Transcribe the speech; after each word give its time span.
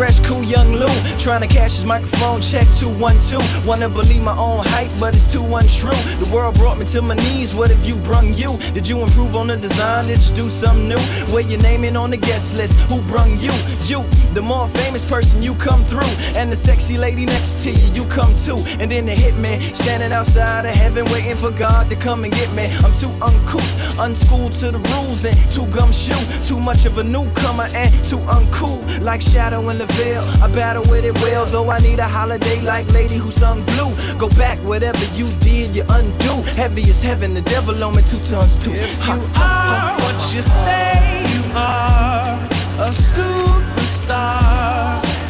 fresh, 0.00 0.18
cool 0.20 0.42
young 0.42 0.72
look. 0.72 0.89
Trying 1.20 1.42
to 1.42 1.48
cash 1.48 1.74
his 1.74 1.84
microphone 1.84 2.40
check 2.40 2.66
212. 2.78 3.66
Wanna 3.66 3.90
believe 3.90 4.22
my 4.22 4.34
own 4.34 4.64
hype, 4.64 4.90
but 4.98 5.14
it's 5.14 5.26
too 5.26 5.44
untrue. 5.54 5.90
The 6.18 6.30
world 6.32 6.54
brought 6.54 6.78
me 6.78 6.86
to 6.86 7.02
my 7.02 7.14
knees. 7.14 7.52
What 7.52 7.68
have 7.68 7.84
you 7.84 7.96
brung 7.96 8.32
you? 8.32 8.56
Did 8.72 8.88
you 8.88 9.02
improve 9.02 9.36
on 9.36 9.48
the 9.48 9.56
design? 9.58 10.06
Did 10.06 10.26
you 10.26 10.34
do 10.34 10.48
something 10.48 10.88
new? 10.88 10.98
Where 11.30 11.42
your 11.42 11.60
name 11.60 11.84
in 11.84 11.94
on 11.94 12.10
the 12.10 12.16
guest 12.16 12.56
list? 12.56 12.72
Who 12.88 13.02
brung 13.02 13.38
you? 13.38 13.52
You, 13.84 14.02
the 14.32 14.40
more 14.40 14.66
famous 14.68 15.04
person, 15.04 15.42
you 15.42 15.54
come 15.56 15.84
through. 15.84 16.08
And 16.34 16.50
the 16.50 16.56
sexy 16.56 16.96
lady 16.96 17.26
next 17.26 17.62
to 17.64 17.70
you, 17.70 17.92
you 17.92 18.08
come 18.08 18.34
too. 18.34 18.56
And 18.80 18.90
then 18.90 19.04
the 19.04 19.12
hitman 19.12 19.76
standing 19.76 20.12
outside 20.12 20.64
of 20.64 20.72
heaven, 20.72 21.04
waiting 21.12 21.36
for 21.36 21.50
God 21.50 21.90
to 21.90 21.96
come 21.96 22.24
and 22.24 22.32
get 22.32 22.50
me. 22.54 22.64
I'm 22.78 22.94
too 22.94 23.12
uncouth, 23.20 23.98
unschooled 23.98 24.54
to 24.54 24.70
the 24.70 24.78
rules, 24.78 25.26
and 25.26 25.36
too 25.50 25.66
gumshoe. 25.66 26.14
Too 26.44 26.58
much 26.58 26.86
of 26.86 26.96
a 26.96 27.04
newcomer 27.04 27.68
and 27.74 27.92
too 28.06 28.20
uncool. 28.20 28.80
Like 29.02 29.20
Shadow 29.20 29.60
the 29.70 29.86
veil, 29.86 30.22
I 30.42 30.48
battle 30.48 30.82
with 30.84 31.04
it 31.04 31.09
well, 31.14 31.46
though 31.46 31.70
I 31.70 31.78
need 31.80 31.98
a 31.98 32.08
holiday 32.08 32.60
like 32.60 32.86
Lady 32.92 33.16
who 33.16 33.30
sung 33.30 33.64
blue. 33.64 33.94
Go 34.18 34.28
back, 34.30 34.58
whatever 34.58 35.04
you 35.14 35.28
did, 35.40 35.74
you 35.74 35.84
undo. 35.88 36.42
Heavy 36.54 36.82
as 36.90 37.02
heaven, 37.02 37.34
the 37.34 37.42
devil 37.42 37.82
on 37.82 37.96
me 37.96 38.02
two 38.02 38.18
tons 38.18 38.56
too. 38.62 38.72
If 38.72 39.06
you 39.06 39.20
are 39.36 39.94
what 40.00 40.34
you 40.34 40.42
say 40.42 41.24
you 41.34 41.42
are, 41.54 42.38
a 42.78 42.90
superstar, 43.14 44.22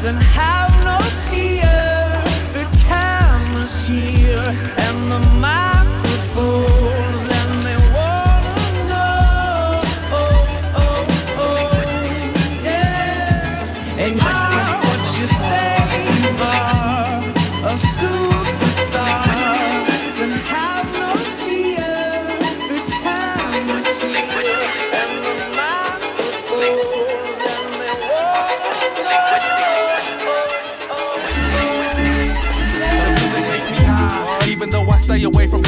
then 0.03 0.16
have 0.16 0.69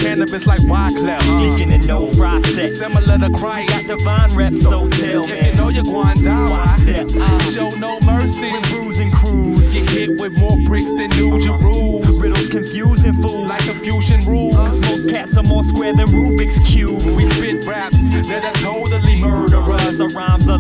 cannabis 0.03 0.47
like 0.47 0.61
Wyclef. 0.61 1.21
Deacon 1.39 1.73
and 1.73 1.87
Kno 1.87 2.09
fry 2.09 2.39
sex. 2.41 2.79
Similar 2.79 3.19
to 3.19 3.31
Christ. 3.39 3.69
Got 3.69 3.85
Christ. 3.85 3.89
divine 3.89 4.35
reps, 4.35 4.63
so 4.63 4.89
tell 4.89 5.25
If 5.25 5.47
you 5.47 5.53
know 5.55 5.69
you're 5.69 5.85
going 5.85 6.23
down, 6.23 6.51
Why 6.51 6.67
why 6.67 6.77
step? 6.77 7.09
show 7.53 7.71
no 7.71 8.01
mercy? 8.01 8.51
Cruise 8.65 8.99
and 8.99 9.13
cruise. 9.13 9.73
Get 9.73 9.89
hit 9.91 10.21
with 10.21 10.37
more 10.37 10.57
bricks 10.67 10.93
than 10.95 11.11
New 11.11 11.39
Jerusalem. 11.39 12.21
Riddles 12.21 12.49
confusing 12.49 13.15
fools. 13.23 13.49
Like 13.49 13.65
confusion 13.65 14.21
rules. 14.27 14.81
Most 14.83 15.09
cats 15.09 15.37
are 15.37 15.43
more 15.43 15.63
square 15.63 15.95
than 15.95 16.09
Rubik's 16.09 16.59
cubes. 16.69 17.05
We 17.05 17.25
spit 17.31 17.65
raps 17.65 18.09
that 18.11 18.45
are 18.45 18.53
totally 18.55 18.63
murderous. 18.63 18.72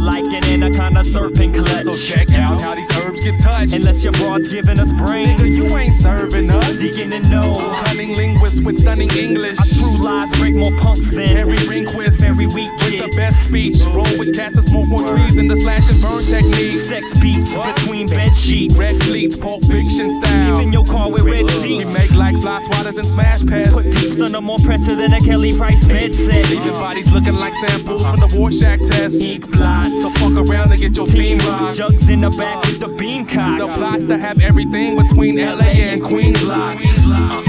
The 0.03 0.09
rhymes 0.09 0.25
are 0.25 0.33
like 0.33 0.33
an 0.35 0.45
anaconda 0.45 1.05
serpent 1.05 1.55
clutch. 1.55 1.85
So 1.85 1.95
check 1.97 2.33
out 2.33 2.61
how 2.61 2.75
these 2.75 2.91
herbs 2.97 3.21
get 3.21 3.41
touched. 3.41 3.73
Unless 3.73 4.03
your 4.05 4.12
broad's 4.15 4.49
giving 4.49 4.79
us 4.79 4.93
brains. 4.93 5.41
Nigga, 5.41 5.49
you 5.49 5.77
ain't 5.77 5.95
serving 5.95 6.51
us. 6.51 6.79
Deacon 6.79 7.12
and 7.12 7.29
Kno. 7.31 7.55
Cunning 7.85 8.17
linguist 8.17 8.65
with 8.65 8.79
stunning 8.79 9.11
English. 9.11 9.59
I 9.61 9.65
true 9.79 10.03
lies 10.05 10.31
break 10.38 10.55
more 10.55 10.73
punks 10.79 11.11
than 11.11 11.27
Harry 11.29 11.57
Rehnquist. 11.59 12.21
Very 12.21 12.47
weak 12.47 12.71
With 12.73 12.81
kids. 12.91 13.07
the 13.11 13.17
best 13.17 13.45
speech. 13.45 13.77
Roll 13.87 14.19
with 14.19 14.35
cats 14.35 14.57
that 14.57 14.62
smoke 14.62 14.88
more 14.88 15.07
trees 15.07 15.35
than 15.35 15.49
the 15.49 15.57
slash 15.57 15.88
and 15.91 16.01
burn 16.03 16.25
technique. 16.25 16.79
Sex 16.79 17.12
beats 17.19 17.55
between 17.55 18.07
bed 18.09 18.35
sheets. 18.37 18.77
Red 18.77 19.01
fleets, 19.05 19.37
Pulp 19.37 19.65
Fiction 19.65 20.11
style. 20.23 20.59
Even 20.61 20.73
your 20.73 20.85
car 20.85 21.11
with 21.11 21.23
red 21.23 21.45
We 21.45 21.51
seats. 21.51 21.95
make 21.95 22.12
like 22.12 22.37
fly 22.41 22.61
swatters 22.62 22.99
and 22.99 23.07
smash 23.07 23.45
pads. 23.45 23.73
Put 23.73 23.85
peeps 23.95 24.21
under 24.21 24.41
more 24.41 24.59
pressure 24.59 24.95
than 24.97 25.12
a 25.12 25.21
Kelly 25.21 25.57
Price 25.57 25.85
bed 25.85 26.15
set. 26.15 26.49
Leaving 26.51 26.73
bodies 26.75 27.11
looking 27.11 27.37
like 27.37 27.55
samples 27.67 28.03
from 28.03 28.21
the 28.21 28.29
Rorschach 28.29 28.81
test. 28.88 29.21
Ink 29.23 29.51
blots. 29.51 29.91
So 30.00 30.09
fuck 30.11 30.33
around 30.48 30.72
and 30.72 30.81
get 30.81 30.96
your 30.96 31.07
team 31.07 31.38
rocked. 31.38 31.76
Jugs 31.76 32.09
in 32.09 32.22
the 32.22 32.31
back 32.31 32.64
with 32.64 32.81
the 32.81 32.88
beam 32.88 33.26
cock. 33.26 33.59
The 33.59 33.68
plots 33.68 34.05
to 34.07 34.16
have 34.16 34.40
everything 34.40 34.96
between 34.96 35.37
LA 35.37 35.64
and 35.64 36.02
Queens 36.02 36.42
locked. 36.42 36.85
Uh-huh, 36.85 37.42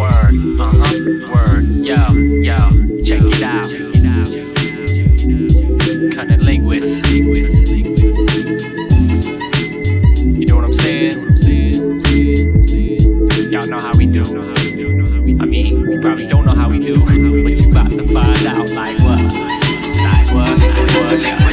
word, 0.00 0.34
uh-huh, 0.60 1.32
word, 1.32 1.64
yo, 1.84 2.12
yo, 2.12 2.70
check 3.04 3.22
it 3.22 3.42
out. 3.42 3.64
Cunning 6.14 6.40
linguist. 6.40 7.06
You 7.06 7.24
know 10.46 10.56
what 10.56 10.64
I'm 10.64 10.74
saying? 10.74 11.12
Y'all 13.50 13.66
know 13.66 13.80
how 13.80 13.92
we 13.96 14.06
do. 14.06 14.24
I 15.40 15.46
mean, 15.46 15.88
you 15.90 16.00
probably 16.00 16.26
don't 16.26 16.44
know 16.44 16.54
how 16.54 16.68
we 16.68 16.78
do, 16.84 16.98
but 17.04 17.56
you 17.56 17.70
about 17.70 17.90
to 17.90 18.04
find 18.12 18.46
out. 18.46 18.68
Like 18.70 18.98
what? 19.00 19.32
Like 19.94 20.28
what? 20.34 20.58
Like 20.58 21.40
what? 21.40 21.43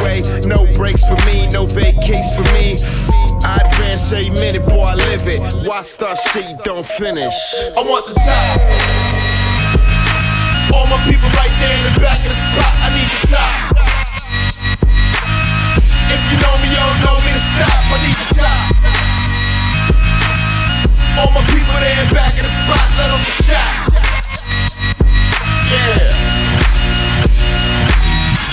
Video's 0.00 0.30
on 0.30 0.42
the 0.42 0.48
way. 0.48 0.48
No 0.48 0.64
breaks 0.74 1.02
for 1.02 1.16
me, 1.26 1.46
no 1.48 1.66
vacates 1.66 2.34
for 2.36 2.42
me. 2.52 2.76
I 3.44 3.60
advance 3.64 4.12
every 4.12 4.30
minute, 4.30 4.64
boy, 4.66 4.84
I 4.84 4.94
live 4.94 5.26
it. 5.26 5.40
Why 5.66 5.82
start 5.82 6.18
shit 6.18 6.44
you 6.48 6.56
don't 6.64 6.86
finish? 6.86 7.34
I 7.76 7.82
want 7.82 8.06
the 8.06 8.14
top. 8.14 8.60
All 10.72 10.86
my 10.86 10.98
people 11.04 11.28
right 11.36 11.52
there 11.60 11.76
in 11.76 11.84
the 11.92 12.00
back 12.00 12.20
of 12.22 12.28
the 12.28 12.38
spot, 12.38 12.74
I 12.80 12.88
need 12.96 13.10
the 13.12 13.26
top. 13.28 13.76
If 16.12 16.20
you 16.30 16.38
know 16.40 16.54
me, 16.60 16.68
you 16.70 16.76
don't 16.76 17.00
know 17.02 17.18
me 17.20 17.32
to 17.32 17.42
stop, 17.52 17.82
I 17.92 17.98
need 18.04 18.16
the 18.16 18.28
top. 18.36 18.64
All 21.18 21.30
my 21.32 21.44
people 21.46 21.76
there 21.80 22.04
in 22.04 22.08
back 22.14 22.34
of 22.34 22.42
the 22.42 22.52
spot, 22.62 22.88
let 22.96 23.08
them 23.10 23.20
get 23.26 23.44
shot. 23.44 23.92
Yeah. 25.68 26.41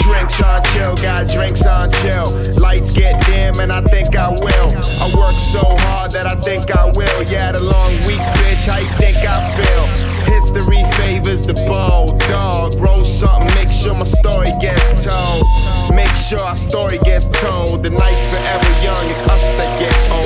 Drinks 0.10 0.41
on 0.41 0.63
chill, 0.74 0.95
got 0.98 1.30
drinks 1.30 1.63
on 1.67 1.91
chill. 2.02 2.26
Lights 2.60 2.93
get 2.93 3.24
dim, 3.28 3.60
and 3.60 3.72
I 3.72 3.82
think 3.84 4.17
I 4.17 4.30
will. 4.32 4.69
I 5.04 5.06
work 5.15 5.38
so 5.38 5.62
hard 5.86 6.12
that 6.13 6.26
I 6.26 6.34
think 6.41 6.72
I 6.76 6.86
will. 6.86 7.22
Yeah, 7.30 7.52
the 7.52 7.63
long 7.63 7.91
week, 8.08 8.17
bitch, 8.41 8.65
you 8.82 8.88
think 8.98 9.17
I 9.17 9.38
feel? 9.54 9.86
History 10.26 10.84
favors 10.98 11.45
the 11.45 11.54
bold 11.54 12.19
dog. 12.22 12.74
Roll 12.82 13.04
something, 13.04 13.54
make 13.54 13.69
sure 13.69 13.93
my 13.93 14.06
story 14.06 14.52
gets 14.60 15.04
told. 15.04 15.45
Make 15.93 16.15
sure 16.15 16.41
our 16.41 16.58
story 16.58 16.98
gets 17.06 17.30
told. 17.30 17.84
The 17.84 17.91
night's 17.91 18.26
forever 18.34 18.72
young, 18.82 19.06
it's 19.12 19.19
us 19.30 19.43
that 19.58 19.80
get 19.80 20.12
old. 20.12 20.18